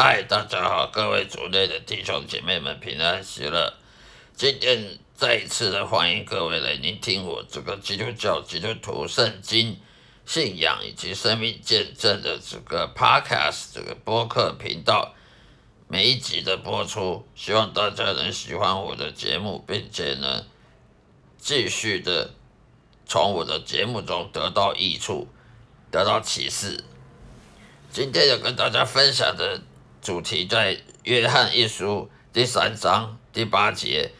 [0.00, 3.74] 嗨，大家好，各位族内的弟兄姐妹们平安喜乐。
[4.36, 9.76] 今天再一次的欢迎各位来聆听我这个基督教基督徒圣经
[10.24, 15.16] 信仰以及生命见证的这个 podcast 这个播客频道。
[15.88, 20.46] 每一集的播出，希望大家能喜欢我的节目，并且呢，
[21.38, 22.30] 继续的
[23.04, 25.26] 从我的节目中得到益处，
[25.90, 26.84] 得到启示。
[27.90, 29.60] 今天要跟大家分享的
[30.00, 34.12] 主题在《约翰一书》第三章第八节，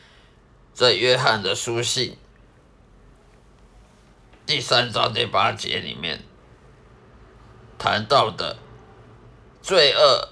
[0.74, 2.16] 在约翰的书信
[4.44, 6.24] 第三章第八节里面
[7.78, 8.56] 谈到的
[9.62, 10.28] 罪恶，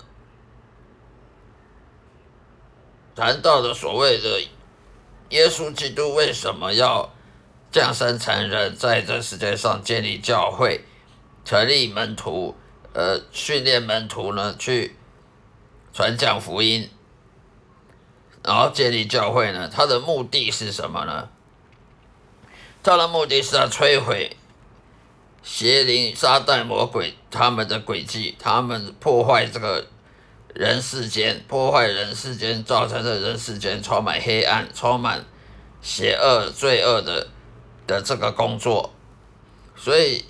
[3.14, 4.40] 谈到的所谓的
[5.30, 7.12] 耶稣基督为什么要
[7.70, 10.84] 降生成人，在这世界上建立教会，
[11.44, 12.56] 成立门徒。
[12.92, 14.96] 呃，训练门徒呢，去
[15.96, 16.90] 传讲福音，
[18.42, 21.30] 然后建立教会呢，他的目的是什么呢？
[22.82, 24.36] 他的目的是要摧毁
[25.42, 29.86] 邪灵、撒旦、魔鬼他们的诡计，他们破坏这个
[30.52, 35.24] 人世间，破坏人世间，造成的人世间充满黑暗、充满
[35.80, 37.28] 邪恶、罪恶的
[37.86, 38.92] 的这个工作，
[39.74, 40.26] 所以。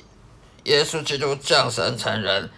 [0.65, 2.51] 耶稣基督降生成人，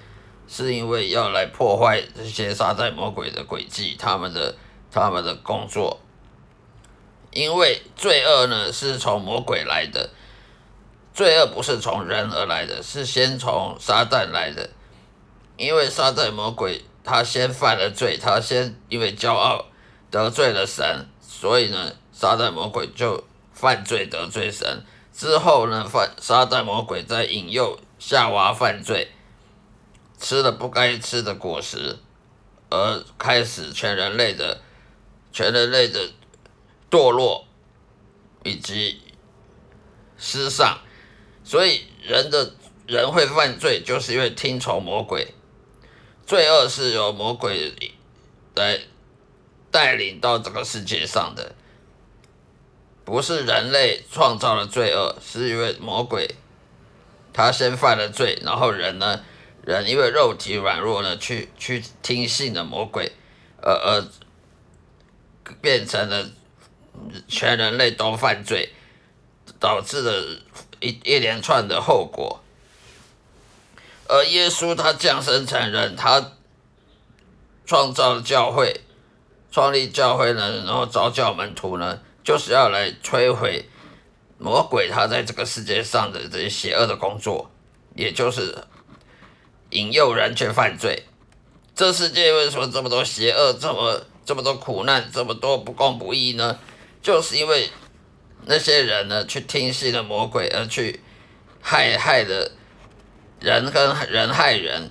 [0.49, 4.55] 是因为要来破坏这些撒旦魔鬼的诡计，他们的
[4.91, 6.01] 他们的工作。
[7.31, 10.11] 因为罪恶呢是从魔鬼来的，
[11.13, 14.71] 罪恶不是从人而来的，是先从撒旦来的。
[15.57, 19.67] 因为撒旦魔鬼他先犯了罪，他先因为骄傲
[20.11, 23.23] 得罪了神，所以呢，撒旦魔鬼就
[23.53, 24.83] 犯罪得罪神。
[25.13, 27.79] 之后呢，犯撒旦魔鬼在引诱。
[28.01, 29.11] 夏娃犯罪，
[30.19, 31.97] 吃了不该吃的果实，
[32.71, 34.61] 而开始全人类的
[35.33, 36.11] 全人类的
[36.91, 37.47] 堕落
[38.45, 39.01] 以及
[40.17, 40.79] 失丧，
[41.45, 42.53] 所以人的
[42.87, 45.35] 人会犯罪，就是因为听从魔鬼。
[46.27, 47.73] 罪恶是由魔鬼
[48.55, 48.79] 来
[49.71, 51.55] 带领到这个世界上的，
[53.05, 56.35] 不是人类创造了罪恶，是因为魔鬼。
[57.33, 59.25] 他先犯了罪，然后人呢，
[59.69, 63.13] 人因为肉体软弱呢，去去听信了魔鬼，
[63.61, 64.09] 而而
[65.61, 66.27] 变成了
[67.29, 68.73] 全人类都犯罪，
[69.61, 70.41] 导致了
[70.81, 72.43] 一一连串的后果。
[74.09, 76.33] 而耶稣他降生成人，他
[77.67, 78.81] 创造教会，
[79.53, 83.69] 创立教会呢，然后招教门徒呢，就是要来摧毁。
[84.39, 87.51] 魔鬼他在这个世界上的这些邪恶的工作，
[87.95, 88.57] 也就是
[89.71, 91.05] 引诱人去犯罪。
[91.75, 96.59] 这世界为什么这么多邪恶，这么这么多苦难，这么多不公不义呢？
[97.03, 97.71] 就是因为
[98.47, 101.01] 那些人呢，去听信了魔鬼，而去
[101.61, 102.51] 害害的
[103.41, 104.91] 人跟人害人，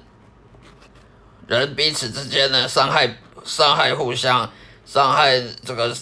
[1.48, 4.52] 人彼此之间呢，伤害伤害互相，
[4.86, 5.96] 伤害这个。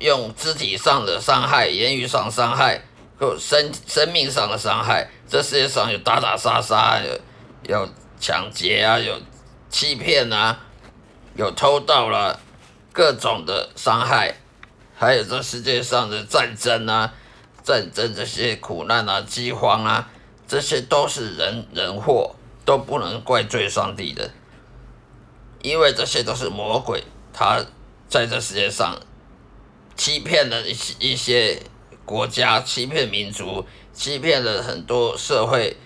[0.00, 2.80] 用肢体上的伤害、言语上伤害、
[3.20, 7.20] 有生生命上的伤害，这世界上有打打杀杀，有
[7.64, 7.88] 有
[8.20, 9.18] 抢劫啊，有
[9.68, 10.58] 欺骗啊，
[11.34, 12.38] 有偷盗了，
[12.92, 14.34] 各种的伤害，
[14.96, 17.12] 还有这世界上的战争啊，
[17.62, 20.08] 战争这些苦难啊、饥荒啊，
[20.46, 22.34] 这些都是人人祸，
[22.64, 24.30] 都不能怪罪上帝的，
[25.62, 27.02] 因为这些都是魔鬼，
[27.32, 27.64] 他
[28.08, 28.96] 在这世界上。
[29.96, 31.60] 欺骗了一些一些
[32.08, 35.76] 国家，欺骗民族，欺骗了很多社会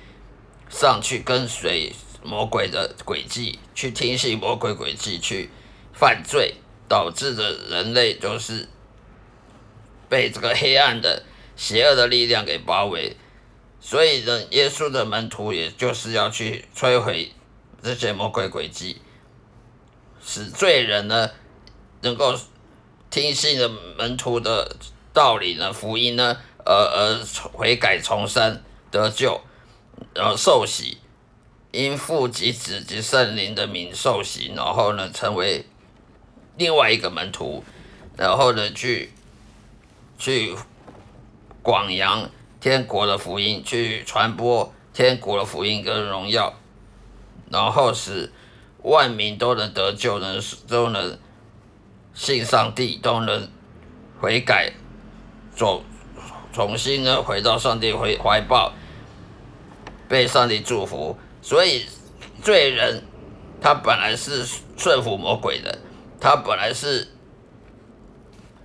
[0.71, 1.93] 上去跟随
[2.23, 5.51] 魔鬼的轨迹，去听信魔鬼轨迹，去
[5.93, 6.55] 犯罪，
[6.89, 8.69] 导致的人类就是
[10.09, 11.25] 被这个黑暗的
[11.57, 13.17] 邪恶的力量给包围。
[13.81, 17.33] 所以呢，耶稣的门徒也就是要去摧毁
[17.83, 19.03] 这些魔鬼轨迹，
[20.25, 21.29] 使罪人呢
[22.03, 22.39] 能够。
[23.11, 23.69] 听信了
[23.99, 24.75] 门徒的
[25.12, 29.41] 道理呢，福音呢，而而悔改重生得救，
[30.14, 30.99] 然后受洗，
[31.70, 35.67] 因父及子及圣灵的名受洗，然后呢，成为
[36.56, 37.64] 另外一个门徒，
[38.17, 39.12] 然后呢，去
[40.19, 40.56] 去
[41.62, 42.31] 广扬
[42.61, 46.55] 天国的福音，去传播天国的福音跟荣耀，
[47.50, 48.32] 然后使
[48.82, 51.19] 万民都能得救，能都能。
[52.15, 53.49] 信上帝都能
[54.20, 54.70] 悔改，
[55.57, 55.83] 重
[56.53, 58.73] 重新呢回到上帝怀怀抱，
[60.09, 61.19] 被上帝祝福。
[61.41, 61.87] 所以
[62.43, 63.03] 罪人
[63.61, 64.47] 他本来是
[64.77, 65.79] 顺服魔鬼的，
[66.21, 67.09] 他本来是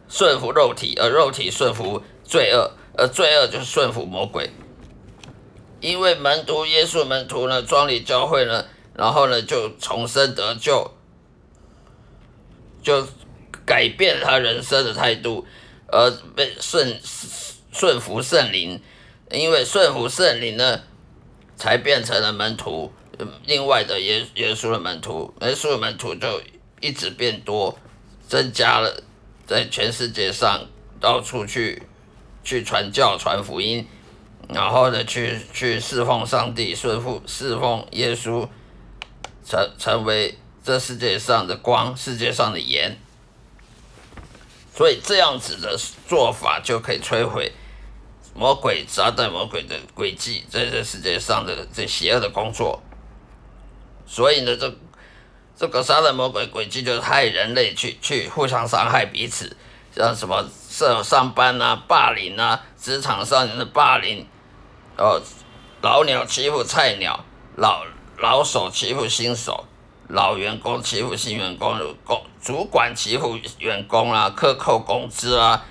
[0.08, 4.50] 顺服肉体，而肉体顺服罪恶，而罪恶就是顺服魔鬼。
[5.80, 10.92] 因为门徒耶稣门徒呢，庄里教会呢，然后呢就重生得救，
[12.82, 13.08] 就
[13.66, 15.46] 改变他人生的态度，
[15.88, 17.00] 而被顺
[17.72, 18.82] 顺服圣灵，
[19.32, 20.82] 因为顺服圣灵呢，
[21.56, 22.92] 才变成了门徒。
[23.46, 26.42] 另外的耶耶稣的门徒，耶稣的门徒就
[26.82, 27.78] 一直变多，
[28.28, 29.02] 增加了
[29.46, 30.68] 在全世界上
[31.00, 31.82] 到处去
[32.44, 33.88] 去传教传福音。
[34.50, 38.48] 然后呢，去去侍奉上帝，顺服侍奉耶稣，
[39.44, 42.98] 成成为这世界上的光，世界上的盐。
[44.78, 45.76] 所以这样子的
[46.08, 47.52] 做法就可以摧毁
[48.36, 52.80] 魔鬼撒旦魔鬼的诡计，在这世界上的这邪恶的工作。
[54.06, 54.72] 所以呢，这
[55.58, 59.58] 这个杀人魔鬼诡计就是害人类，去去互相伤害彼此，
[59.96, 64.28] 像什么上上班啊、霸凌啊、职场上的霸凌。
[64.96, 65.20] 哦，
[65.82, 67.26] 老鸟欺负菜鸟，
[67.56, 67.84] 老
[68.20, 69.66] 老手欺负新手，
[70.08, 75.66] 老员工欺负新员工，工主管欺负员工啊，克扣工资啊，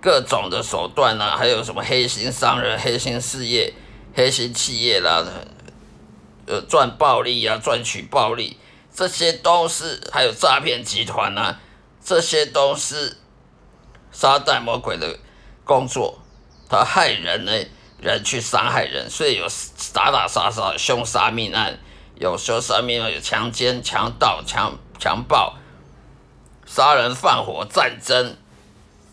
[0.00, 3.72] 各种的手段啊，还有什么黑心商人、黑心事业、
[4.14, 5.24] 黑心企业啦，
[6.46, 8.58] 呃，赚暴利啊，赚取暴利，
[8.94, 11.60] 这些都是还有诈骗集团啊，
[12.04, 13.16] 这些都是
[14.10, 15.18] 撒旦魔鬼的
[15.64, 16.18] 工作，
[16.68, 17.52] 他害人呢。
[18.00, 19.48] 人去伤害人，所以有
[19.92, 21.76] 打打杀杀、凶杀命案，
[22.18, 25.56] 有凶杀命案，有强奸、强盗、强强暴、
[26.66, 28.36] 杀人放火、战争。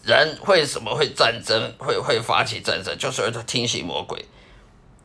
[0.03, 1.73] 人为什么会战争？
[1.77, 2.97] 会会发起战争？
[2.97, 4.25] 就是因为他听信魔鬼，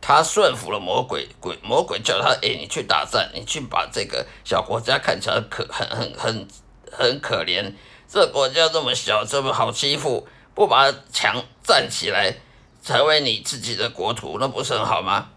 [0.00, 6.48] 他顺服了魔鬼，鬼魔鬼叫他：哎，你去打战，你去把这个小国家看起来可很很很
[6.90, 7.72] 很可怜，
[8.08, 12.34] 这国家这么小，这么好欺负，不把它强站起来。
[12.82, 15.28] 成为你自己的国土，那不是很好吗？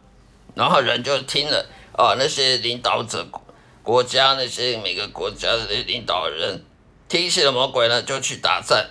[0.56, 3.26] 然后人就听了啊，那些领导者
[3.84, 6.64] 国家那些每个国家的领导人
[7.08, 8.90] 听信了魔鬼呢，就去打战，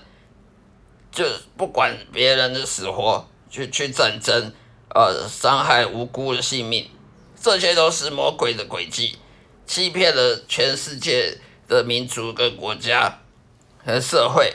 [1.10, 1.24] 就
[1.56, 4.52] 不管别人的死活，去去战争，
[4.94, 6.88] 呃，伤害无辜的性命，
[7.40, 9.18] 这些都是魔鬼的诡计，
[9.66, 13.20] 欺骗了全世界的民族跟国家
[13.84, 14.54] 和社会，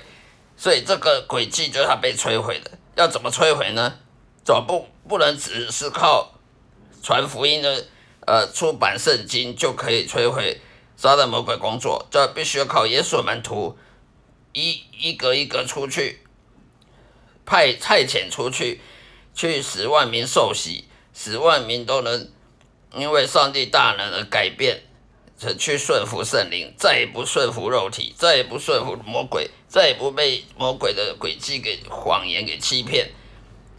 [0.55, 2.71] 所以这个诡计就是他被摧毁的。
[2.95, 3.94] 要怎么摧毁呢？
[4.45, 6.31] 总不不能只是靠
[7.03, 7.85] 传福音的，
[8.27, 10.62] 呃，出版圣经就可以摧毁
[10.95, 12.06] 撒旦魔鬼工作。
[12.12, 13.77] 这必须要靠耶稣门徒
[14.53, 16.19] 一一个一个出去
[17.45, 18.81] 派派遣出去，
[19.33, 20.83] 去使万名受洗，
[21.13, 22.29] 使万名都能
[22.94, 24.83] 因为上帝大能而改变，
[25.57, 29.50] 去顺服圣灵，再也不顺服肉体，再也不顺服魔鬼。
[29.69, 33.12] 再也不被魔鬼的诡计给谎言给欺骗，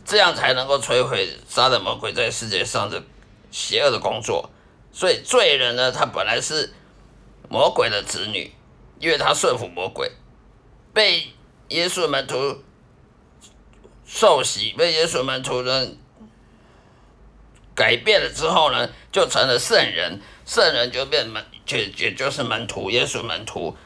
[0.04, 3.02] 这样才能够摧毁杀的魔鬼在世界上的
[3.50, 4.50] 邪恶的工作。
[4.92, 6.72] 所以罪人呢，他本来是
[7.48, 8.52] 魔鬼的子女，
[8.98, 10.10] 因为他顺服魔鬼，
[10.92, 11.28] 被
[11.68, 12.62] 耶稣门徒
[14.04, 15.88] 受洗，被耶稣门徒呢
[17.74, 23.76] 改变了之后呢，就成了圣人，圣人就变门，就也就是门徒，耶稣门徒。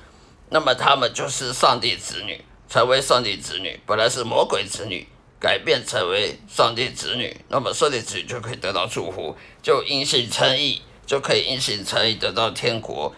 [0.49, 5.09] 那么他们就是上帝子女，成为上帝子女，本来是魔鬼子女，
[5.43, 13.13] 改变成为上帝子女，那么上帝子女就可以得到祝福，就因信称义，就可以因信称义得到天国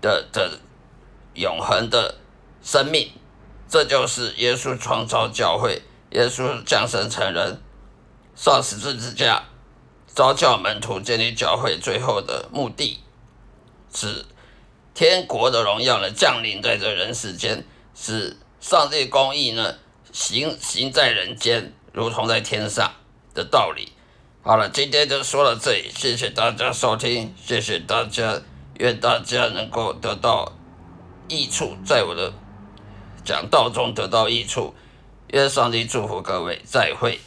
[0.00, 0.58] 的的
[1.34, 2.16] 永恒的
[2.64, 3.12] 生命。
[3.68, 7.62] 这就是耶稣创造教会，耶稣降生成人，
[8.34, 9.44] 上十字之架，
[10.12, 12.98] 召教门徒，建立教会，最后的目的
[13.94, 14.26] 是。
[14.94, 17.64] 天国的荣耀呢，降临在这人世间，
[17.94, 19.76] 使上帝公义呢
[20.12, 22.92] 行行在人间，如同在天上
[23.34, 23.92] 的道理。
[24.42, 28.40] 好了，今天就说到这里，谢谢大家收听，谢谢大家，
[28.78, 30.52] 愿大家能够得到
[31.28, 32.32] 益处，在我的
[33.24, 34.74] 讲道中得到益处，
[35.28, 37.20] 愿上帝祝福各位，再会。